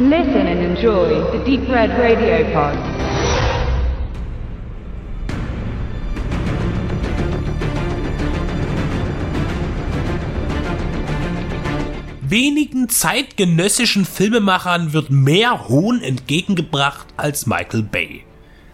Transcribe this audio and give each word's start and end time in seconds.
Listen 0.00 0.46
and 0.46 0.60
enjoy 0.60 1.08
the 1.32 1.44
Deep 1.44 1.68
Red 1.68 1.90
Radio 1.98 2.44
Pod. 2.52 2.78
Wenigen 12.22 12.88
zeitgenössischen 12.88 14.04
Filmemachern 14.04 14.92
wird 14.92 15.10
mehr 15.10 15.68
Hohn 15.68 16.00
entgegengebracht 16.00 17.08
als 17.16 17.46
Michael 17.46 17.82
Bay. 17.82 18.22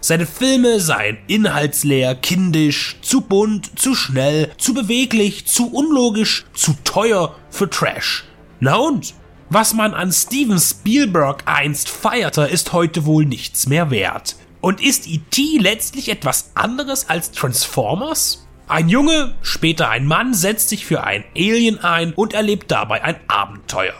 Seine 0.00 0.26
Filme 0.26 0.78
seien 0.78 1.16
inhaltsleer, 1.26 2.16
kindisch, 2.16 2.98
zu 3.00 3.22
bunt, 3.22 3.78
zu 3.78 3.94
schnell, 3.94 4.50
zu 4.58 4.74
beweglich, 4.74 5.46
zu 5.46 5.72
unlogisch, 5.72 6.44
zu 6.52 6.74
teuer 6.84 7.34
für 7.48 7.70
Trash. 7.70 8.24
Na 8.60 8.76
und? 8.76 9.14
Was 9.54 9.72
man 9.72 9.94
an 9.94 10.10
Steven 10.10 10.58
Spielberg 10.58 11.44
einst 11.46 11.88
feierte, 11.88 12.42
ist 12.42 12.72
heute 12.72 13.04
wohl 13.04 13.24
nichts 13.24 13.68
mehr 13.68 13.92
wert. 13.92 14.34
Und 14.60 14.80
ist 14.80 15.06
E.T. 15.06 15.58
letztlich 15.60 16.08
etwas 16.08 16.50
anderes 16.56 17.08
als 17.08 17.30
Transformers? 17.30 18.48
Ein 18.66 18.88
Junge, 18.88 19.36
später 19.42 19.90
ein 19.90 20.06
Mann, 20.06 20.34
setzt 20.34 20.70
sich 20.70 20.84
für 20.84 21.04
ein 21.04 21.22
Alien 21.36 21.78
ein 21.78 22.14
und 22.14 22.34
erlebt 22.34 22.72
dabei 22.72 23.04
ein 23.04 23.14
Abenteuer. 23.28 23.94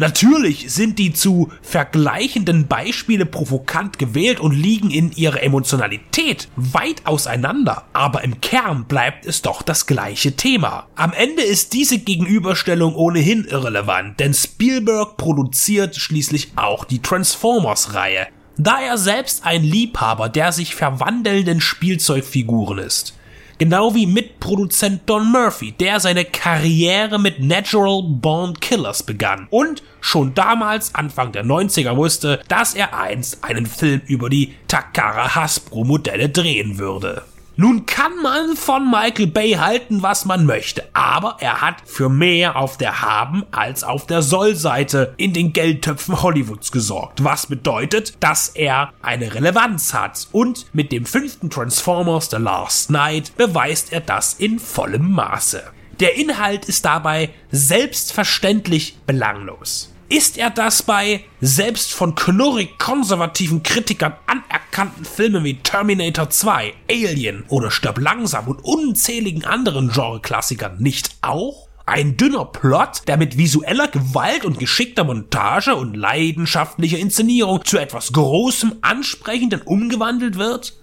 Natürlich 0.00 0.72
sind 0.72 1.00
die 1.00 1.12
zu 1.12 1.50
vergleichenden 1.60 2.68
Beispiele 2.68 3.26
provokant 3.26 3.98
gewählt 3.98 4.38
und 4.38 4.52
liegen 4.52 4.92
in 4.92 5.10
ihrer 5.10 5.42
Emotionalität 5.42 6.48
weit 6.54 7.04
auseinander, 7.04 7.84
aber 7.92 8.22
im 8.22 8.40
Kern 8.40 8.84
bleibt 8.84 9.26
es 9.26 9.42
doch 9.42 9.60
das 9.60 9.86
gleiche 9.86 10.36
Thema. 10.36 10.86
Am 10.94 11.12
Ende 11.12 11.42
ist 11.42 11.72
diese 11.72 11.98
Gegenüberstellung 11.98 12.94
ohnehin 12.94 13.44
irrelevant, 13.44 14.20
denn 14.20 14.34
Spielberg 14.34 15.16
produziert 15.16 15.96
schließlich 15.96 16.52
auch 16.54 16.84
die 16.84 17.02
Transformers-Reihe, 17.02 18.28
da 18.56 18.80
er 18.80 18.98
selbst 18.98 19.44
ein 19.44 19.64
Liebhaber 19.64 20.28
der 20.28 20.52
sich 20.52 20.76
verwandelnden 20.76 21.60
Spielzeugfiguren 21.60 22.78
ist. 22.78 23.18
Genau 23.58 23.96
wie 23.96 24.06
Mitproduzent 24.38 25.02
Don 25.06 25.30
Murphy, 25.32 25.72
der 25.72 25.98
seine 25.98 26.24
Karriere 26.24 27.18
mit 27.18 27.40
Natural 27.40 28.02
Born 28.04 28.54
Killers 28.60 29.02
begann 29.02 29.48
und 29.50 29.82
schon 30.00 30.32
damals 30.34 30.94
Anfang 30.94 31.32
der 31.32 31.44
90er 31.44 31.96
wusste, 31.96 32.40
dass 32.46 32.74
er 32.74 32.96
einst 32.96 33.42
einen 33.42 33.66
Film 33.66 34.00
über 34.06 34.30
die 34.30 34.54
Takara 34.68 35.34
Hasbro 35.34 35.82
Modelle 35.82 36.28
drehen 36.28 36.78
würde. 36.78 37.24
Nun 37.60 37.86
kann 37.86 38.12
man 38.22 38.54
von 38.54 38.88
Michael 38.88 39.26
Bay 39.26 39.54
halten, 39.54 40.00
was 40.00 40.24
man 40.24 40.46
möchte, 40.46 40.84
aber 40.92 41.38
er 41.40 41.60
hat 41.60 41.82
für 41.84 42.08
mehr 42.08 42.54
auf 42.54 42.76
der 42.76 43.02
Haben 43.02 43.42
als 43.50 43.82
auf 43.82 44.06
der 44.06 44.22
Sollseite 44.22 45.12
in 45.16 45.32
den 45.32 45.52
Geldtöpfen 45.52 46.22
Hollywoods 46.22 46.70
gesorgt, 46.70 47.24
was 47.24 47.46
bedeutet, 47.46 48.12
dass 48.20 48.50
er 48.50 48.92
eine 49.02 49.34
Relevanz 49.34 49.92
hat. 49.92 50.28
Und 50.30 50.66
mit 50.72 50.92
dem 50.92 51.04
fünften 51.04 51.50
Transformers 51.50 52.30
The 52.30 52.36
Last 52.36 52.92
Night 52.92 53.36
beweist 53.36 53.92
er 53.92 54.02
das 54.02 54.34
in 54.34 54.60
vollem 54.60 55.10
Maße. 55.10 55.64
Der 55.98 56.16
Inhalt 56.16 56.66
ist 56.66 56.84
dabei 56.84 57.30
selbstverständlich 57.50 58.98
belanglos 59.04 59.92
ist 60.08 60.38
er 60.38 60.50
das 60.50 60.82
bei 60.82 61.24
selbst 61.40 61.92
von 61.92 62.14
knurrig 62.14 62.78
konservativen 62.78 63.62
Kritikern 63.62 64.14
anerkannten 64.26 65.04
Filmen 65.04 65.44
wie 65.44 65.58
Terminator 65.58 66.30
2, 66.30 66.72
Alien 66.90 67.44
oder 67.48 67.70
Stirb 67.70 67.98
langsam 67.98 68.48
und 68.48 68.64
unzähligen 68.64 69.44
anderen 69.44 69.90
Genre-Klassikern 69.90 70.78
nicht 70.78 71.10
auch? 71.20 71.68
Ein 71.84 72.16
dünner 72.16 72.44
Plot, 72.44 73.02
der 73.06 73.16
mit 73.16 73.38
visueller 73.38 73.88
Gewalt 73.88 74.44
und 74.44 74.58
geschickter 74.58 75.04
Montage 75.04 75.74
und 75.74 75.94
leidenschaftlicher 75.94 76.98
Inszenierung 76.98 77.64
zu 77.64 77.78
etwas 77.78 78.12
Großem, 78.12 78.76
Ansprechenden 78.82 79.62
umgewandelt 79.62 80.36
wird? 80.36 80.74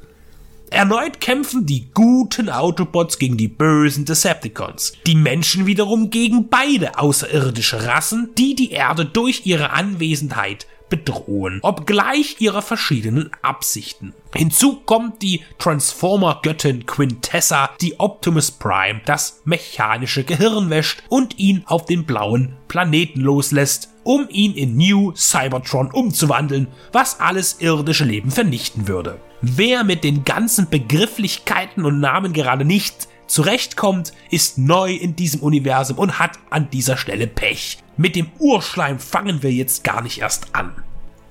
Erneut 0.71 1.21
kämpfen 1.21 1.65
die 1.65 1.89
guten 1.93 2.49
Autobots 2.49 3.19
gegen 3.19 3.37
die 3.37 3.47
bösen 3.47 4.05
Decepticons. 4.05 4.93
Die 5.05 5.15
Menschen 5.15 5.65
wiederum 5.65 6.09
gegen 6.09 6.49
beide 6.49 6.97
außerirdische 6.97 7.85
Rassen, 7.85 8.29
die 8.37 8.55
die 8.55 8.71
Erde 8.71 9.05
durch 9.05 9.45
ihre 9.45 9.71
Anwesenheit 9.71 10.67
bedrohen, 10.89 11.59
obgleich 11.61 12.35
ihrer 12.39 12.61
verschiedenen 12.61 13.31
Absichten. 13.41 14.13
Hinzu 14.33 14.81
kommt 14.85 15.21
die 15.21 15.41
Transformer-Göttin 15.57 16.85
Quintessa, 16.85 17.71
die 17.81 17.99
Optimus 17.99 18.51
Prime 18.51 19.01
das 19.05 19.41
mechanische 19.45 20.23
Gehirn 20.23 20.69
wäscht 20.69 21.03
und 21.09 21.39
ihn 21.39 21.63
auf 21.65 21.85
den 21.85 22.05
blauen 22.05 22.55
Planeten 22.67 23.21
loslässt, 23.21 23.89
um 24.05 24.27
ihn 24.29 24.53
in 24.53 24.77
New 24.77 25.11
Cybertron 25.15 25.91
umzuwandeln, 25.91 26.67
was 26.93 27.19
alles 27.19 27.57
irdische 27.59 28.05
Leben 28.05 28.31
vernichten 28.31 28.87
würde. 28.87 29.19
Wer 29.41 29.83
mit 29.83 30.03
den 30.03 30.23
ganzen 30.23 30.69
Begrifflichkeiten 30.69 31.83
und 31.83 31.99
Namen 31.99 32.31
gerade 32.31 32.63
nicht 32.63 33.09
zurechtkommt, 33.27 34.13
ist 34.29 34.57
neu 34.57 34.93
in 34.93 35.15
diesem 35.15 35.41
Universum 35.41 35.97
und 35.97 36.19
hat 36.19 36.39
an 36.51 36.69
dieser 36.69 36.97
Stelle 36.97 37.27
Pech. 37.27 37.79
Mit 37.97 38.15
dem 38.15 38.27
Urschleim 38.39 38.99
fangen 38.99 39.41
wir 39.41 39.51
jetzt 39.51 39.83
gar 39.83 40.01
nicht 40.01 40.19
erst 40.19 40.53
an. 40.53 40.71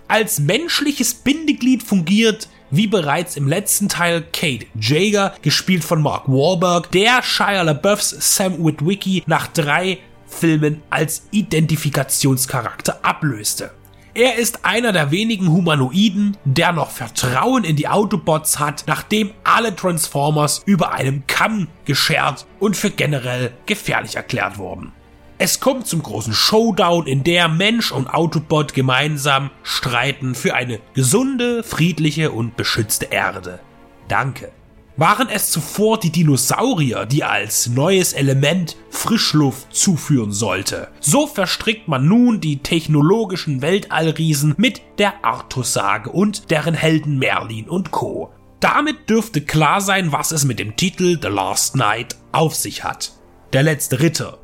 Als 0.09 0.41
menschliches 0.41 1.15
Bindeglied 1.15 1.83
fungiert, 1.83 2.49
wie 2.71 2.87
bereits 2.89 3.37
im 3.37 3.47
letzten 3.47 3.89
Teil, 3.89 4.23
Kate 4.33 4.67
Jaeger, 4.79 5.35
gespielt 5.43 5.85
von 5.85 6.03
Mark 6.03 6.29
Wahlberg, 6.29 6.91
der 6.91 7.23
Shia 7.23 7.63
LaBeoufs 7.63 8.37
Sam 8.37 8.65
Witwicky 8.65 9.23
nach 9.27 9.47
drei 9.47 9.99
Filmen 10.27 10.83
als 10.91 11.27
Identifikationscharakter 11.31 13.01
ablöste. 13.03 13.71
Er 14.17 14.37
ist 14.37 14.65
einer 14.65 14.93
der 14.93 15.11
wenigen 15.11 15.51
Humanoiden, 15.51 16.37
der 16.45 16.73
noch 16.73 16.91
Vertrauen 16.91 17.65
in 17.65 17.75
die 17.75 17.89
Autobots 17.89 18.61
hat, 18.61 18.85
nachdem 18.87 19.33
alle 19.43 19.75
Transformers 19.75 20.63
über 20.67 20.93
einem 20.93 21.27
Kamm 21.27 21.67
geschert 21.85 22.47
und 22.61 22.77
für 22.77 22.91
generell 22.91 23.53
gefährlich 23.67 24.15
erklärt 24.15 24.57
wurden. 24.57 24.93
Es 25.39 25.59
kommt 25.59 25.89
zum 25.89 26.01
großen 26.01 26.33
Showdown, 26.33 27.09
in 27.09 27.25
der 27.25 27.49
Mensch 27.49 27.91
und 27.91 28.07
Autobot 28.07 28.73
gemeinsam 28.73 29.51
streiten 29.65 30.37
für 30.37 30.55
eine 30.55 30.79
gesunde, 30.95 31.65
friedliche 31.65 32.31
und 32.31 32.57
beschützte 32.57 33.07
Erde. 33.07 33.59
Danke 34.07 34.53
waren 34.97 35.29
es 35.29 35.51
zuvor 35.51 35.99
die 35.99 36.11
Dinosaurier, 36.11 37.07
die 37.07 37.25
als 37.25 37.69
neues 37.69 38.13
Element 38.13 38.77
Frischluft 38.91 39.75
zuführen 39.75 40.33
sollte. 40.33 40.89
So 41.01 41.27
verstrickt 41.27 41.89
man 41.89 42.07
nun 42.07 42.41
die 42.41 42.59
technologischen 42.59 43.61
Weltallriesen 43.63 44.55
mit 44.57 44.83
der 44.99 45.25
Artussage 45.25 46.11
und 46.11 46.51
deren 46.51 46.75
Helden 46.75 47.19
Merlin 47.19 47.69
und 47.69 47.91
Co. 47.91 48.33
Damit 48.61 49.11
dürfte 49.11 49.43
klar 49.43 49.81
sein, 49.81 50.13
was 50.13 50.33
es 50.33 50.45
mit 50.45 50.59
dem 50.59 50.77
Titel 50.77 51.19
The 51.21 51.29
Last 51.29 51.77
Night 51.77 52.17
auf 52.33 52.55
sich 52.55 52.85
hat. 52.85 53.13
Der 53.53 53.63
letzte 53.63 54.01
Ritter. 54.01 54.39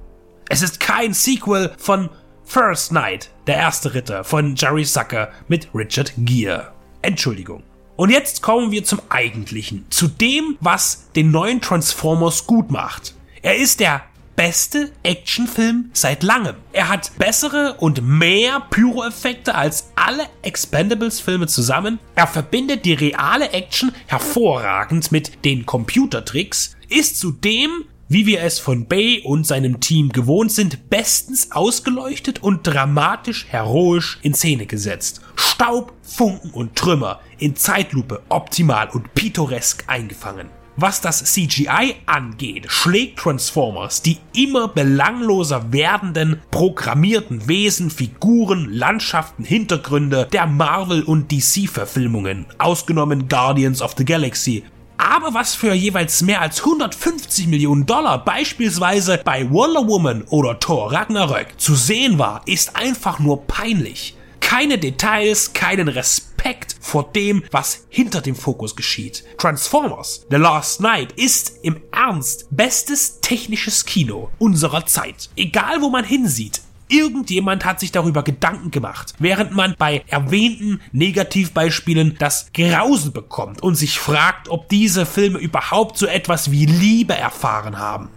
Es 0.49 0.63
ist 0.63 0.81
kein 0.81 1.15
Sequel 1.15 1.73
von 1.79 2.11
First 2.45 2.93
Night, 2.93 3.31
der 3.47 3.57
erste 3.57 3.95
Ritter 3.95 4.25
von 4.25 4.57
Jerry 4.57 4.85
Zucker 4.85 5.31
mit 5.49 5.69
Richard 5.73 6.13
Gere. 6.19 6.73
Entschuldigung. 7.03 7.63
Und 8.01 8.09
jetzt 8.09 8.41
kommen 8.41 8.71
wir 8.71 8.83
zum 8.83 8.99
Eigentlichen, 9.11 9.85
zu 9.91 10.09
dem, 10.09 10.57
was 10.63 11.11
den 11.15 11.31
neuen 11.31 11.61
Transformers 11.61 12.47
gut 12.47 12.71
macht. 12.71 13.15
Er 13.43 13.57
ist 13.57 13.79
der 13.79 14.01
beste 14.37 14.91
Actionfilm 15.03 15.91
seit 15.93 16.23
langem. 16.23 16.57
Er 16.73 16.89
hat 16.89 17.13
bessere 17.19 17.75
und 17.75 18.01
mehr 18.01 18.63
Pyro-Effekte 18.71 19.55
als 19.55 19.91
alle 19.97 20.25
Expendables-Filme 20.41 21.47
zusammen. 21.47 21.99
Er 22.15 22.27
verbindet 22.27 22.87
die 22.87 22.95
reale 22.95 23.51
Action 23.51 23.93
hervorragend 24.07 25.13
mit 25.13 25.45
den 25.45 25.67
Computertricks, 25.67 26.77
ist 26.89 27.21
zudem 27.21 27.85
wie 28.11 28.27
wir 28.27 28.43
es 28.43 28.59
von 28.59 28.87
Bay 28.87 29.23
und 29.25 29.47
seinem 29.47 29.79
Team 29.79 30.09
gewohnt 30.11 30.51
sind, 30.51 30.91
bestens 30.91 31.53
ausgeleuchtet 31.53 32.43
und 32.43 32.67
dramatisch 32.67 33.47
heroisch 33.49 34.19
in 34.23 34.35
Szene 34.35 34.67
gesetzt. 34.67 35.21
Staub, 35.37 35.93
Funken 36.03 36.51
und 36.51 36.75
Trümmer 36.75 37.21
in 37.39 37.55
Zeitlupe 37.55 38.21
optimal 38.29 38.91
und 38.91 39.15
pittoresk 39.15 39.85
eingefangen. 39.87 40.49
Was 40.75 41.01
das 41.01 41.23
CGI 41.23 41.95
angeht, 42.07 42.67
schlägt 42.69 43.21
Transformers 43.21 44.03
die 44.03 44.19
immer 44.35 44.67
belangloser 44.67 45.73
werdenden 45.73 46.41
programmierten 46.51 47.47
Wesen, 47.47 47.91
Figuren, 47.91 48.73
Landschaften, 48.73 49.45
Hintergründe 49.45 50.27
der 50.33 50.47
Marvel- 50.47 51.05
und 51.05 51.31
DC-Verfilmungen, 51.31 52.47
ausgenommen 52.59 53.29
Guardians 53.29 53.83
of 53.83 53.95
the 53.97 54.05
Galaxy, 54.05 54.65
aber 55.01 55.35
was 55.35 55.55
für 55.55 55.73
jeweils 55.73 56.23
mehr 56.23 56.41
als 56.41 56.61
150 56.61 57.47
Millionen 57.47 57.87
Dollar 57.87 58.25
beispielsweise 58.25 59.21
bei 59.25 59.51
Wonder 59.51 59.89
Woman 59.89 60.23
oder 60.29 60.59
Thor 60.61 60.93
Ragnarök 60.93 61.59
zu 61.59 61.75
sehen 61.75 62.19
war, 62.19 62.43
ist 62.47 62.77
einfach 62.77 63.19
nur 63.19 63.47
peinlich. 63.47 64.17
Keine 64.41 64.79
Details, 64.79 65.53
keinen 65.53 65.89
Respekt 65.89 66.77
vor 66.81 67.13
dem, 67.13 67.43
was 67.51 67.87
hinter 67.89 68.21
dem 68.21 68.35
Fokus 68.35 68.77
geschieht. 68.77 69.25
Transformers 69.39 70.27
The 70.31 70.37
Last 70.37 70.81
Night 70.81 71.13
ist 71.13 71.59
im 71.63 71.81
Ernst 71.93 72.47
bestes 72.51 73.21
technisches 73.21 73.85
Kino 73.85 74.31
unserer 74.39 74.87
Zeit. 74.87 75.31
Egal 75.37 75.83
wo 75.83 75.91
man 75.91 76.05
hinsieht, 76.05 76.63
Irgendjemand 76.91 77.65
hat 77.65 77.79
sich 77.79 77.93
darüber 77.93 78.25
Gedanken 78.25 78.73
gemacht, 78.73 79.15
während 79.21 79.53
man 79.53 79.77
bei 79.79 80.03
erwähnten 80.09 80.81
Negativbeispielen 80.91 82.17
das 82.19 82.51
Grausen 82.53 83.13
bekommt 83.13 83.63
und 83.63 83.77
sich 83.77 84.01
fragt, 84.01 84.49
ob 84.49 84.69
diese 84.69 85.07
Filme 85.07 85.39
überhaupt 85.39 85.97
so 85.97 86.07
etwas 86.07 86.51
wie 86.51 86.67
Liebe 86.67 87.15
erfahren 87.15 87.79
haben. 87.79 88.09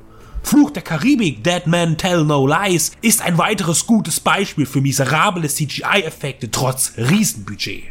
Fluch 0.42 0.72
der 0.72 0.82
Karibik, 0.82 1.44
Dead 1.44 1.68
Man 1.68 1.98
Tell 1.98 2.26
No 2.26 2.48
Lies, 2.48 2.94
ist 3.04 3.22
ein 3.22 3.38
weiteres 3.38 3.86
gutes 3.86 4.20
Beispiel 4.20 4.66
für 4.66 4.82
miserable 4.82 5.48
CGI-Effekte 5.48 6.50
trotz 6.50 6.94
Riesenbudget. 6.98 7.84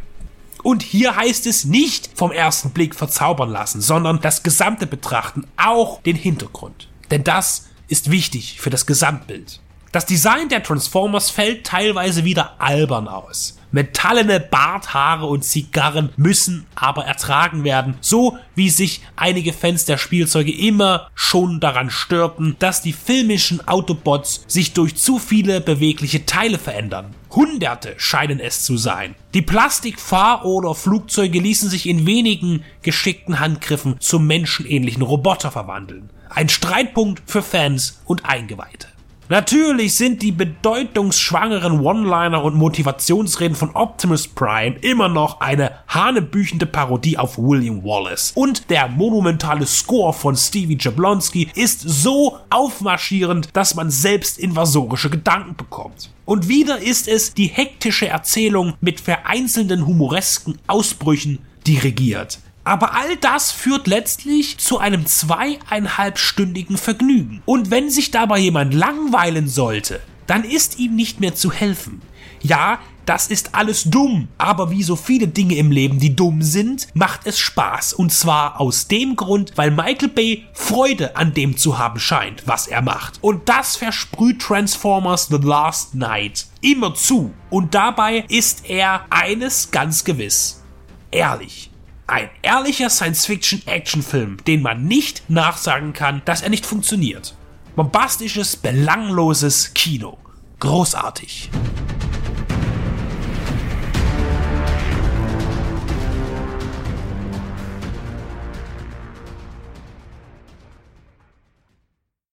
Und 0.64 0.82
hier 0.82 1.14
heißt 1.14 1.46
es 1.46 1.64
nicht 1.64 2.10
vom 2.14 2.32
ersten 2.32 2.70
Blick 2.70 2.96
verzaubern 2.96 3.50
lassen, 3.50 3.80
sondern 3.80 4.20
das 4.20 4.42
Gesamte 4.42 4.88
betrachten, 4.88 5.46
auch 5.56 6.02
den 6.02 6.16
Hintergrund. 6.16 6.88
Denn 7.12 7.22
das 7.22 7.68
ist 7.86 8.10
wichtig 8.10 8.60
für 8.60 8.70
das 8.70 8.84
Gesamtbild. 8.84 9.60
Das 9.92 10.06
Design 10.06 10.48
der 10.48 10.62
Transformers 10.62 11.28
fällt 11.28 11.66
teilweise 11.66 12.24
wieder 12.24 12.54
albern 12.58 13.08
aus. 13.08 13.58
Metallene 13.72 14.40
Barthaare 14.40 15.26
und 15.26 15.44
Zigarren 15.44 16.08
müssen 16.16 16.66
aber 16.74 17.04
ertragen 17.04 17.62
werden, 17.62 17.98
so 18.00 18.38
wie 18.54 18.70
sich 18.70 19.02
einige 19.16 19.52
Fans 19.52 19.84
der 19.84 19.98
Spielzeuge 19.98 20.50
immer 20.50 21.10
schon 21.14 21.60
daran 21.60 21.90
störten, 21.90 22.56
dass 22.58 22.80
die 22.80 22.94
filmischen 22.94 23.68
Autobots 23.68 24.44
sich 24.46 24.72
durch 24.72 24.96
zu 24.96 25.18
viele 25.18 25.60
bewegliche 25.60 26.24
Teile 26.24 26.58
verändern. 26.58 27.14
Hunderte 27.30 27.92
scheinen 27.98 28.40
es 28.40 28.64
zu 28.64 28.78
sein. 28.78 29.14
Die 29.34 29.42
Plastikfahr- 29.42 30.46
oder 30.46 30.74
Flugzeuge 30.74 31.38
ließen 31.38 31.68
sich 31.68 31.86
in 31.86 32.06
wenigen 32.06 32.64
geschickten 32.80 33.40
Handgriffen 33.40 34.00
zum 34.00 34.26
menschenähnlichen 34.26 35.02
Roboter 35.02 35.50
verwandeln. 35.50 36.08
Ein 36.30 36.48
Streitpunkt 36.48 37.22
für 37.26 37.42
Fans 37.42 38.00
und 38.06 38.24
Eingeweihte. 38.24 38.91
Natürlich 39.32 39.94
sind 39.94 40.20
die 40.20 40.30
bedeutungsschwangeren 40.30 41.80
One-Liner 41.80 42.44
und 42.44 42.54
Motivationsreden 42.54 43.56
von 43.56 43.70
Optimus 43.70 44.28
Prime 44.28 44.76
immer 44.82 45.08
noch 45.08 45.40
eine 45.40 45.70
hanebüchende 45.88 46.66
Parodie 46.66 47.16
auf 47.16 47.38
William 47.38 47.82
Wallace. 47.82 48.32
Und 48.34 48.68
der 48.68 48.88
monumentale 48.88 49.64
Score 49.64 50.12
von 50.12 50.36
Stevie 50.36 50.76
Jablonski 50.78 51.48
ist 51.54 51.80
so 51.80 52.40
aufmarschierend, 52.50 53.48
dass 53.54 53.74
man 53.74 53.90
selbst 53.90 54.38
invasorische 54.38 55.08
Gedanken 55.08 55.56
bekommt. 55.56 56.10
Und 56.26 56.48
wieder 56.48 56.82
ist 56.82 57.08
es 57.08 57.32
die 57.32 57.46
hektische 57.46 58.08
Erzählung 58.08 58.74
mit 58.82 59.00
vereinzelten 59.00 59.86
humoresken 59.86 60.58
Ausbrüchen 60.66 61.38
dirigiert. 61.66 62.38
Aber 62.64 62.94
all 62.94 63.16
das 63.16 63.50
führt 63.50 63.86
letztlich 63.86 64.58
zu 64.58 64.78
einem 64.78 65.06
zweieinhalbstündigen 65.06 66.76
Vergnügen. 66.76 67.42
Und 67.44 67.70
wenn 67.70 67.90
sich 67.90 68.10
dabei 68.10 68.38
jemand 68.38 68.72
langweilen 68.72 69.48
sollte, 69.48 70.00
dann 70.26 70.44
ist 70.44 70.78
ihm 70.78 70.94
nicht 70.94 71.20
mehr 71.20 71.34
zu 71.34 71.52
helfen. 71.52 72.02
Ja, 72.40 72.78
das 73.04 73.26
ist 73.26 73.56
alles 73.56 73.84
dumm, 73.84 74.28
aber 74.38 74.70
wie 74.70 74.84
so 74.84 74.94
viele 74.94 75.26
Dinge 75.26 75.56
im 75.56 75.72
Leben, 75.72 75.98
die 75.98 76.14
dumm 76.14 76.40
sind, 76.42 76.86
macht 76.94 77.26
es 77.26 77.38
Spaß. 77.38 77.94
Und 77.94 78.12
zwar 78.12 78.60
aus 78.60 78.86
dem 78.86 79.16
Grund, 79.16 79.52
weil 79.56 79.72
Michael 79.72 80.08
Bay 80.08 80.44
Freude 80.52 81.16
an 81.16 81.34
dem 81.34 81.56
zu 81.56 81.78
haben 81.78 81.98
scheint, 81.98 82.46
was 82.46 82.68
er 82.68 82.80
macht. 82.80 83.18
Und 83.20 83.48
das 83.48 83.76
versprüht 83.76 84.40
Transformers 84.40 85.26
The 85.26 85.38
Last 85.42 85.96
Night 85.96 86.46
immer 86.60 86.94
zu. 86.94 87.32
Und 87.50 87.74
dabei 87.74 88.24
ist 88.28 88.70
er 88.70 89.04
eines 89.10 89.72
ganz 89.72 90.04
gewiss. 90.04 90.62
Ehrlich. 91.10 91.71
Ein 92.06 92.30
ehrlicher 92.42 92.90
Science-Fiction-Actionfilm, 92.90 94.38
den 94.44 94.62
man 94.62 94.84
nicht 94.84 95.30
nachsagen 95.30 95.92
kann, 95.92 96.22
dass 96.24 96.42
er 96.42 96.50
nicht 96.50 96.66
funktioniert. 96.66 97.34
Bombastisches, 97.76 98.56
belangloses 98.56 99.72
Kino. 99.72 100.18
Großartig. 100.58 101.50